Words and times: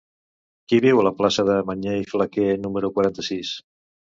Qui 0.71 0.79
viu 0.85 1.01
a 1.01 1.03
la 1.07 1.11
plaça 1.19 1.45
de 1.49 1.57
Mañé 1.67 1.95
i 2.05 2.09
Flaquer 2.15 2.49
número 2.65 2.93
quaranta-sis? 2.97 3.57